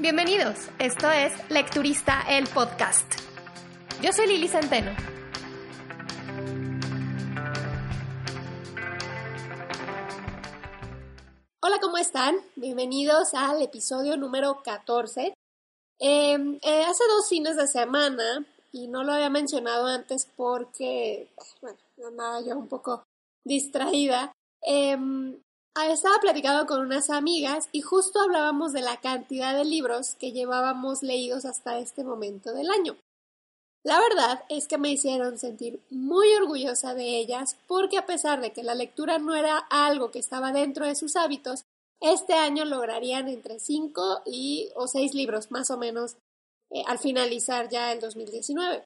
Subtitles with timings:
[0.00, 3.04] Bienvenidos, esto es Lecturista el Podcast.
[4.00, 4.92] Yo soy Lili Centeno.
[11.60, 12.36] Hola, ¿cómo están?
[12.56, 15.34] Bienvenidos al episodio número 14.
[15.98, 21.28] Em, eh, hace dos fines de semana, y no lo había mencionado antes porque,
[21.60, 21.78] bueno,
[22.08, 23.02] andaba yo un poco
[23.44, 24.32] distraída,
[24.66, 24.96] eh,
[25.76, 31.02] estaba platicando con unas amigas y justo hablábamos de la cantidad de libros que llevábamos
[31.02, 32.96] leídos hasta este momento del año.
[33.82, 38.52] La verdad es que me hicieron sentir muy orgullosa de ellas porque a pesar de
[38.52, 41.64] que la lectura no era algo que estaba dentro de sus hábitos,
[42.00, 46.16] este año lograrían entre 5 y o 6 libros más o menos
[46.70, 48.84] eh, al finalizar ya el 2019.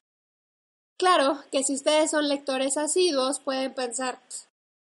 [0.97, 4.21] Claro que si ustedes son lectores asiduos pueden pensar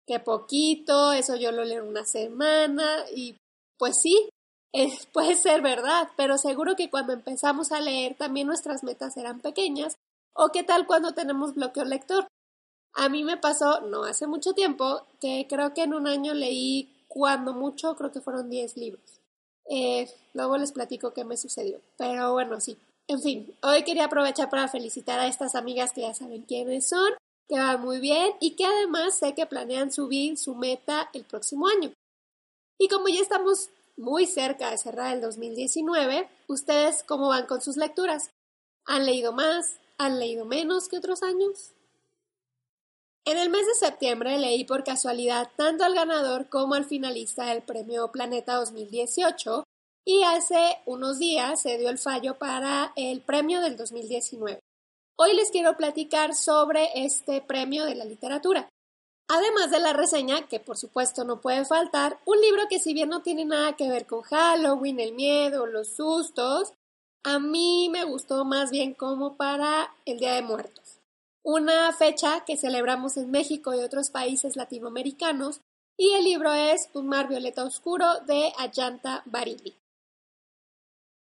[0.09, 3.37] que poquito, eso yo lo leo una semana y
[3.77, 4.27] pues sí,
[5.13, 9.93] puede ser verdad, pero seguro que cuando empezamos a leer también nuestras metas eran pequeñas.
[10.33, 12.27] ¿O qué tal cuando tenemos bloqueo lector?
[12.95, 16.91] A mí me pasó, no hace mucho tiempo, que creo que en un año leí
[17.07, 19.21] cuando mucho, creo que fueron 10 libros.
[19.69, 21.81] Eh, luego les platico qué me sucedió.
[21.97, 22.79] Pero bueno, sí.
[23.07, 27.13] En fin, hoy quería aprovechar para felicitar a estas amigas que ya saben quiénes son,
[27.49, 31.67] que van muy bien y que además sé que planean subir su meta el próximo
[31.67, 31.91] año.
[32.77, 37.75] Y como ya estamos muy cerca de cerrar el 2019, ¿ustedes cómo van con sus
[37.75, 38.29] lecturas?
[38.85, 39.79] ¿Han leído más?
[39.97, 41.73] ¿Han leído menos que otros años?
[43.25, 47.63] En el mes de septiembre leí por casualidad tanto al ganador como al finalista del
[47.63, 49.63] Premio Planeta 2018
[50.05, 54.59] y hace unos días se dio el fallo para el premio del 2019.
[55.21, 58.69] Hoy les quiero platicar sobre este premio de la literatura.
[59.27, 63.09] Además de la reseña, que por supuesto no puede faltar, un libro que si bien
[63.09, 66.71] no tiene nada que ver con Halloween, el miedo, los sustos,
[67.25, 71.01] a mí me gustó más bien como para el Día de Muertos.
[71.43, 75.59] Una fecha que celebramos en México y otros países latinoamericanos,
[75.97, 79.75] y el libro es Un mar violeta oscuro de Ayanta Barili.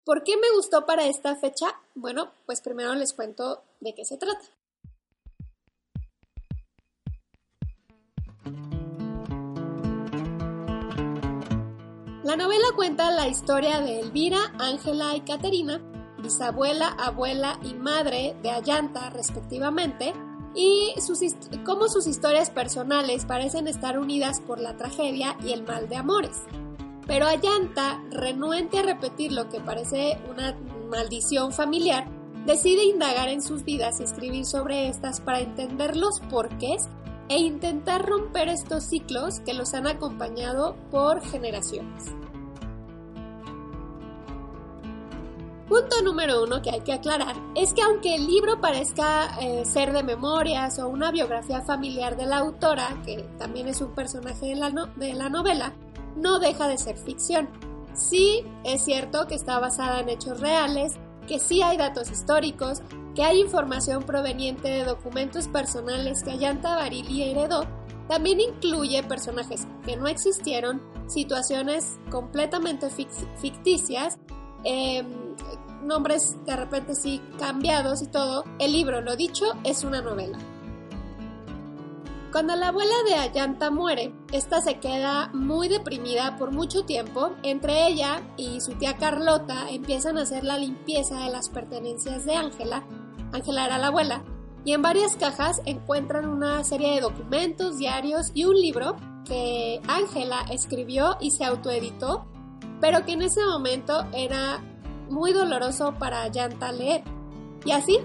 [0.05, 1.79] ¿Por qué me gustó para esta fecha?
[1.95, 4.45] Bueno, pues primero les cuento de qué se trata.
[12.23, 15.81] La novela cuenta la historia de Elvira, Ángela y Caterina,
[16.19, 20.13] bisabuela, abuela y madre de Ayanta respectivamente,
[20.55, 20.93] y
[21.65, 26.43] cómo sus historias personales parecen estar unidas por la tragedia y el mal de amores.
[27.07, 30.53] Pero Ayanta, renuente a repetir lo que parece una
[30.89, 32.07] maldición familiar,
[32.45, 36.89] decide indagar en sus vidas y escribir sobre estas para entender los porqués
[37.29, 42.13] e intentar romper estos ciclos que los han acompañado por generaciones.
[45.67, 49.93] Punto número uno que hay que aclarar es que aunque el libro parezca eh, ser
[49.93, 54.55] de memorias o una biografía familiar de la autora, que también es un personaje de
[54.55, 55.73] la, de la novela,
[56.15, 57.49] no deja de ser ficción.
[57.93, 60.93] Sí, es cierto que está basada en hechos reales,
[61.27, 62.81] que sí hay datos históricos,
[63.15, 67.67] que hay información proveniente de documentos personales que Ayanta Barili heredó,
[68.07, 72.87] también incluye personajes que no existieron, situaciones completamente
[73.37, 74.19] ficticias,
[74.63, 75.35] em,
[75.83, 78.43] nombres de repente sí cambiados y todo.
[78.59, 80.37] El libro, lo dicho, es una novela.
[82.33, 87.29] Cuando la abuela de Ayanta muere, esta se queda muy deprimida por mucho tiempo.
[87.43, 92.33] Entre ella y su tía Carlota empiezan a hacer la limpieza de las pertenencias de
[92.33, 92.87] Ángela.
[93.33, 94.23] Ángela era la abuela.
[94.65, 98.95] Y en varias cajas encuentran una serie de documentos, diarios y un libro
[99.25, 102.25] que Ángela escribió y se autoeditó,
[102.81, 104.59] pero que en ese momento era
[105.07, 107.03] muy doloroso para Ayanta leer.
[107.63, 107.99] Y así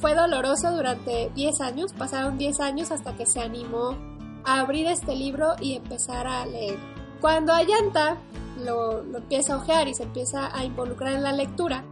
[0.00, 3.96] fue doloroso durante 10 años, pasaron 10 años hasta que se animó
[4.44, 6.78] a abrir este libro y empezar a leer.
[7.20, 8.16] Cuando Ayanta
[8.64, 11.84] lo, lo empieza a ojear y se empieza a involucrar en la lectura,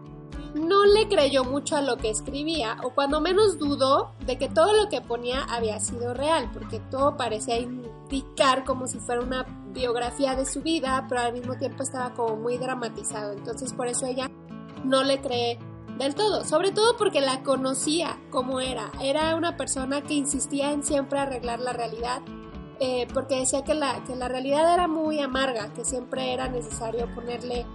[0.54, 4.72] no le creyó mucho a lo que escribía, o cuando menos dudó de que todo
[4.72, 7.56] lo que ponía había sido real, porque todo parecía
[8.10, 12.36] platicar como si fuera una biografía de su vida, pero al mismo tiempo estaba como
[12.36, 13.32] muy dramatizado.
[13.32, 14.28] Entonces por eso ella
[14.84, 15.58] no le cree
[15.98, 18.90] del todo, sobre todo porque la conocía como era.
[19.02, 22.22] Era una persona que insistía en siempre arreglar la realidad,
[22.78, 27.14] eh, porque decía que la, que la realidad era muy amarga, que siempre era necesario
[27.14, 27.66] ponerle,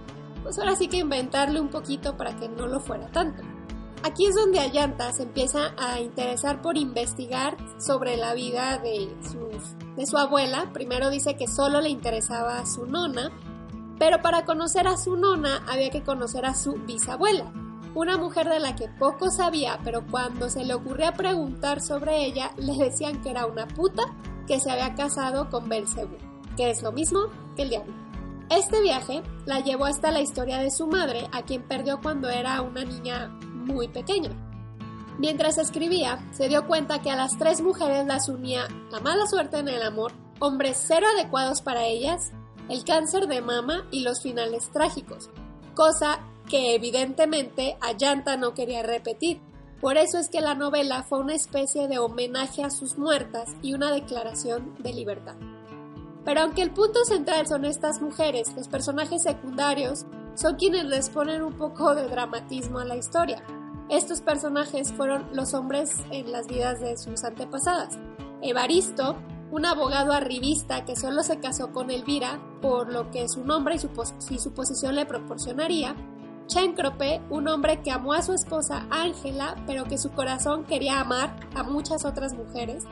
[0.42, 3.42] pues ahora sí que inventarle un poquito para que no lo fuera tanto.
[4.02, 9.08] Aquí es donde Ayanta se empieza a interesar por investigar sobre la vida de,
[9.96, 10.70] de su abuela.
[10.72, 13.32] Primero dice que solo le interesaba a su nona,
[13.98, 17.52] pero para conocer a su nona había que conocer a su bisabuela,
[17.96, 22.50] una mujer de la que poco sabía, pero cuando se le ocurría preguntar sobre ella,
[22.58, 24.02] le decían que era una puta
[24.46, 26.18] que se había casado con Belcebú,
[26.58, 27.20] que es lo mismo
[27.56, 27.94] que el diablo.
[28.50, 32.60] Este viaje la llevó hasta la historia de su madre, a quien perdió cuando era
[32.60, 34.30] una niña muy pequeña.
[35.18, 39.58] Mientras escribía, se dio cuenta que a las tres mujeres las unía la mala suerte
[39.58, 42.30] en el amor, hombres cero adecuados para ellas,
[42.68, 45.30] el cáncer de mama y los finales trágicos,
[45.74, 49.40] cosa que evidentemente Ayanta no quería repetir.
[49.80, 53.74] Por eso es que la novela fue una especie de homenaje a sus muertas y
[53.74, 55.36] una declaración de libertad.
[56.24, 61.42] Pero aunque el punto central son estas mujeres, los personajes secundarios son quienes les ponen
[61.42, 63.42] un poco de dramatismo a la historia.
[63.88, 67.98] Estos personajes fueron los hombres en las vidas de sus antepasadas.
[68.42, 69.16] Evaristo,
[69.52, 73.78] un abogado arribista que solo se casó con Elvira por lo que su nombre y
[73.78, 75.94] su, su posición le proporcionaría.
[76.46, 81.36] Chencrope, un hombre que amó a su esposa Ángela, pero que su corazón quería amar
[81.54, 82.84] a muchas otras mujeres.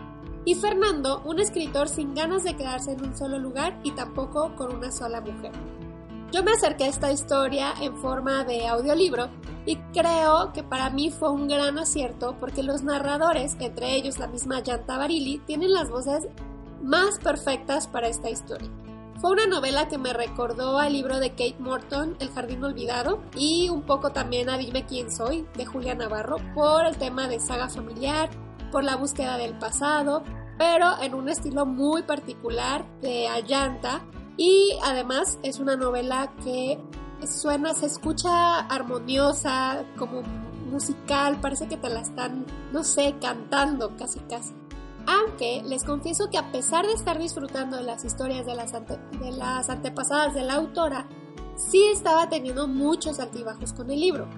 [0.45, 4.75] Y Fernando, un escritor sin ganas de quedarse en un solo lugar y tampoco con
[4.75, 5.53] una sola mujer.
[6.33, 9.29] Yo me acerqué a esta historia en forma de audiolibro
[9.67, 14.27] y creo que para mí fue un gran acierto porque los narradores, entre ellos la
[14.27, 16.27] misma Yanta Barili, tienen las voces
[16.83, 18.69] más perfectas para esta historia.
[19.25, 23.71] Fue una novela que me recordó al libro de Kate Morton, El Jardín Olvidado, y
[23.71, 27.71] un poco también a Dime quién soy, de Julia Navarro, por el tema de saga
[27.71, 28.29] familiar,
[28.71, 30.23] por la búsqueda del pasado,
[30.59, 34.03] pero en un estilo muy particular de Ayanta
[34.37, 36.79] y además es una novela que
[37.27, 40.21] suena, se escucha armoniosa, como
[40.71, 42.45] musical, parece que te la están,
[42.75, 44.53] no sé, cantando casi casi.
[45.07, 49.33] Aunque les confieso que a pesar de estar disfrutando de las historias de las, de
[49.33, 51.07] las antepasadas de la autora,
[51.57, 54.29] sí estaba teniendo muchos altibajos con el libro.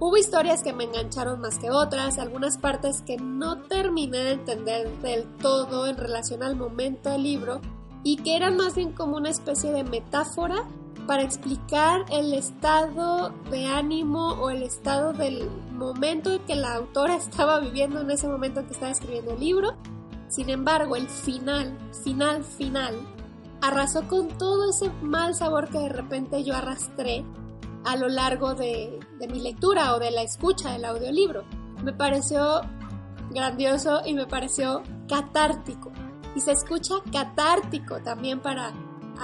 [0.00, 4.88] Hubo historias que me engancharon más que otras, algunas partes que no terminé de entender
[4.98, 7.60] del todo en relación al momento del libro
[8.04, 10.64] y que eran más bien como una especie de metáfora
[11.08, 17.16] para explicar el estado de ánimo o el estado del momento en que la autora
[17.16, 19.74] estaba viviendo en ese momento en que estaba escribiendo el libro.
[20.28, 22.94] Sin embargo, el final, final, final,
[23.60, 27.24] arrasó con todo ese mal sabor que de repente yo arrastré
[27.84, 31.44] a lo largo de, mi lectura o de la escucha del audiolibro.
[31.82, 32.60] Me pareció
[33.30, 35.92] grandioso y me pareció catártico
[36.34, 38.72] y se escucha catártico también para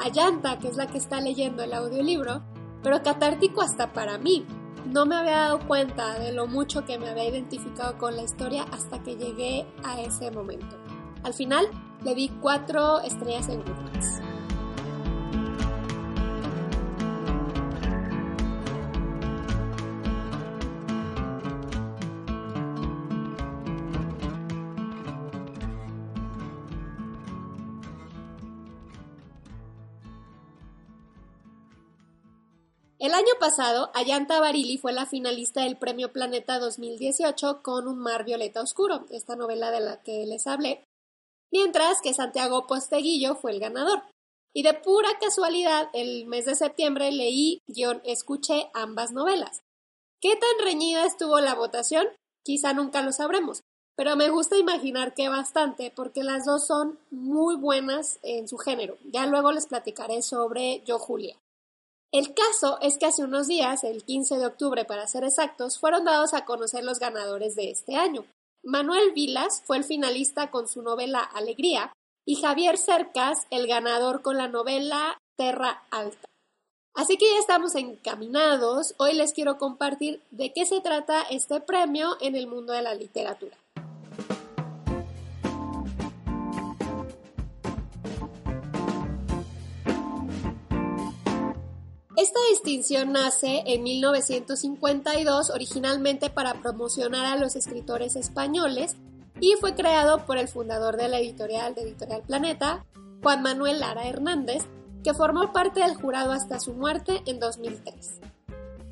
[0.02, 2.42] Ayanta, que es la que está leyendo el audiolibro,
[2.82, 4.44] pero catártico hasta para mí.
[4.86, 8.64] No me había dado cuenta de lo mucho que me había identificado con la historia
[8.72, 10.76] hasta que llegué a ese momento.
[11.24, 11.66] Al final
[12.04, 14.20] le di cuatro estrellas en Goodreads.
[32.98, 38.24] El año pasado, Ayanta Barili fue la finalista del Premio Planeta 2018 con Un mar
[38.24, 40.86] violeta oscuro, esta novela de la que les hablé,
[41.54, 44.02] mientras que Santiago Posteguillo fue el ganador.
[44.52, 49.62] Y de pura casualidad, el mes de septiembre leí, guion, escuché ambas novelas.
[50.20, 52.08] ¿Qué tan reñida estuvo la votación?
[52.44, 53.60] Quizá nunca lo sabremos,
[53.96, 58.98] pero me gusta imaginar que bastante, porque las dos son muy buenas en su género.
[59.04, 61.36] Ya luego les platicaré sobre Yo Julia.
[62.12, 66.04] El caso es que hace unos días, el 15 de octubre para ser exactos, fueron
[66.04, 68.24] dados a conocer los ganadores de este año.
[68.64, 71.92] Manuel Vilas fue el finalista con su novela Alegría
[72.24, 76.28] y Javier Cercas el ganador con la novela Terra Alta.
[76.94, 78.94] Así que ya estamos encaminados.
[78.96, 82.94] Hoy les quiero compartir de qué se trata este premio en el mundo de la
[82.94, 83.58] literatura.
[92.16, 98.94] Esta distinción nace en 1952 originalmente para promocionar a los escritores españoles
[99.40, 102.86] y fue creado por el fundador de la editorial de Editorial Planeta,
[103.20, 104.62] Juan Manuel Lara Hernández,
[105.02, 108.20] que formó parte del jurado hasta su muerte en 2003.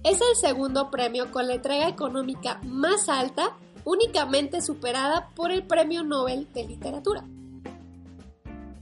[0.03, 6.03] Es el segundo premio con la entrega económica más alta, únicamente superada por el Premio
[6.03, 7.25] Nobel de Literatura.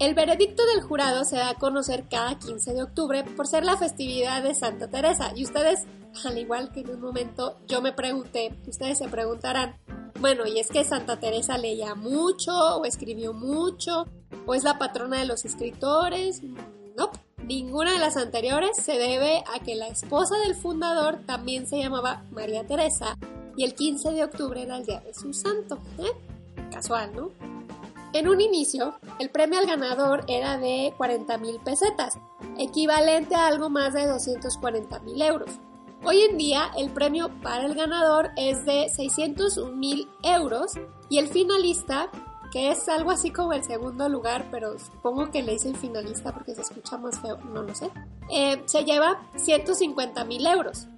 [0.00, 3.76] El veredicto del jurado se da a conocer cada 15 de octubre por ser la
[3.76, 5.32] festividad de Santa Teresa.
[5.36, 5.84] Y ustedes,
[6.24, 9.76] al igual que en un momento yo me pregunté, ustedes se preguntarán,
[10.18, 14.06] bueno, ¿y es que Santa Teresa leía mucho o escribió mucho
[14.46, 16.40] o es la patrona de los escritores?
[16.96, 17.10] No,
[17.44, 22.24] ninguna de las anteriores se debe a que la esposa del fundador también se llamaba
[22.30, 23.18] María Teresa
[23.54, 25.78] y el 15 de octubre era el día de su santo.
[25.98, 26.12] ¿eh?
[26.70, 27.59] Casual, ¿no?
[28.12, 32.18] En un inicio, el premio al ganador era de 40 mil pesetas,
[32.58, 35.50] equivalente a algo más de 240 mil euros.
[36.02, 40.72] Hoy en día, el premio para el ganador es de 601 mil euros
[41.08, 42.10] y el finalista,
[42.50, 46.56] que es algo así como el segundo lugar, pero supongo que le dicen finalista porque
[46.56, 47.92] se escucha más feo, no lo sé,
[48.28, 50.88] eh, se lleva 150 mil euros.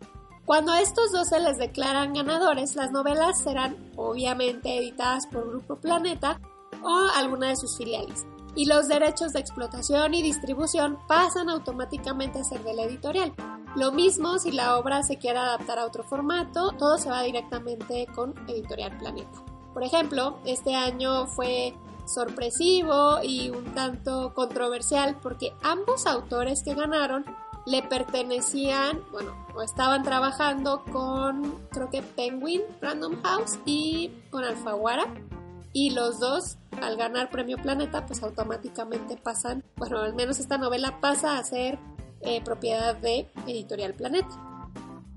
[0.47, 5.77] Cuando a estos dos se les declaran ganadores, las novelas serán obviamente editadas por Grupo
[5.77, 6.41] Planeta
[6.83, 8.27] o alguna de sus filiales.
[8.55, 13.33] Y los derechos de explotación y distribución pasan automáticamente a ser de la editorial.
[13.77, 18.07] Lo mismo si la obra se quiere adaptar a otro formato, todo se va directamente
[18.15, 19.43] con Editorial Planeta.
[19.73, 21.75] Por ejemplo, este año fue
[22.05, 27.25] sorpresivo y un tanto controversial porque ambos autores que ganaron
[27.65, 35.07] le pertenecían, bueno, o estaban trabajando con, creo que Penguin Random House y con Alfaguara
[35.73, 41.01] y los dos al ganar premio Planeta pues automáticamente pasan, bueno al menos esta novela
[41.01, 41.79] pasa a ser
[42.21, 44.53] eh, propiedad de Editorial Planeta.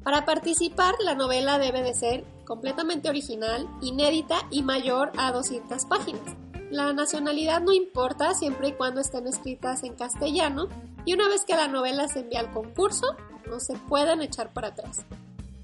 [0.04, 6.36] Para participar la novela debe de ser completamente original, inédita y mayor a 200 páginas.
[6.70, 10.68] La nacionalidad no importa siempre y cuando estén escritas en castellano
[11.06, 13.16] y una vez que la novela se envía al concurso
[13.48, 15.06] no se pueden echar para atrás.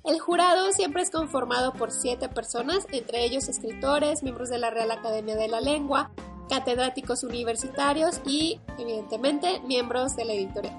[0.03, 4.89] El jurado siempre es conformado por siete personas, entre ellos escritores, miembros de la Real
[4.89, 6.09] Academia de la Lengua,
[6.49, 10.75] catedráticos universitarios y, evidentemente, miembros de la editorial.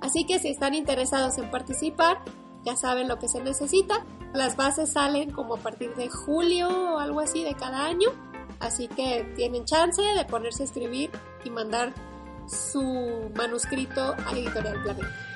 [0.00, 2.18] Así que si están interesados en participar,
[2.64, 4.04] ya saben lo que se necesita.
[4.34, 8.10] Las bases salen como a partir de julio o algo así de cada año,
[8.58, 11.10] así que tienen chance de ponerse a escribir
[11.44, 11.94] y mandar
[12.48, 15.27] su manuscrito a Editorial Planeta.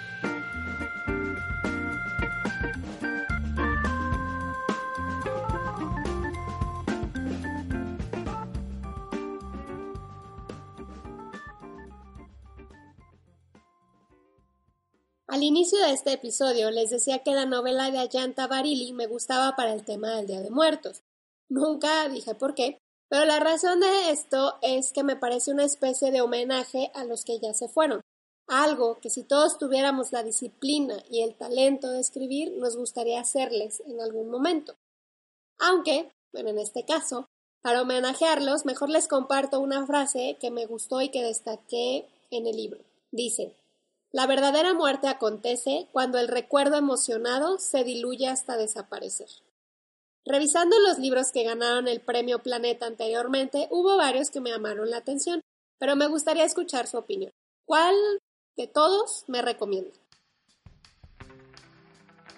[15.33, 19.57] Al inicio de este episodio les decía que la novela de Ayanta Barili me gustaba
[19.57, 21.01] para el tema del Día de Muertos.
[21.49, 22.77] Nunca dije por qué,
[23.09, 27.25] pero la razón de esto es que me parece una especie de homenaje a los
[27.25, 28.03] que ya se fueron.
[28.47, 33.83] Algo que si todos tuviéramos la disciplina y el talento de escribir, nos gustaría hacerles
[33.87, 34.75] en algún momento.
[35.59, 37.25] Aunque, bueno, en este caso,
[37.63, 42.55] para homenajearlos, mejor les comparto una frase que me gustó y que destaqué en el
[42.55, 42.83] libro.
[43.13, 43.55] Dice,
[44.13, 49.29] la verdadera muerte acontece cuando el recuerdo emocionado se diluye hasta desaparecer.
[50.25, 54.99] Revisando los libros que ganaron el premio Planeta anteriormente, hubo varios que me llamaron la
[54.99, 55.41] atención,
[55.79, 57.33] pero me gustaría escuchar su opinión.
[57.65, 57.95] ¿Cuál
[58.57, 59.91] de todos me recomienda?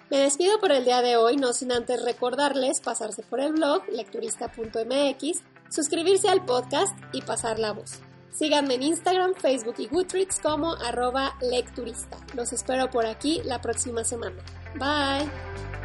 [0.09, 3.83] Me despido por el día de hoy, no sin antes recordarles pasarse por el blog
[3.89, 7.99] lecturista.mx, suscribirse al podcast y pasar la voz.
[8.35, 12.17] Síganme en Instagram, Facebook y Goodreads como arroba lecturista.
[12.35, 14.43] Los espero por aquí la próxima semana.
[14.75, 15.84] Bye.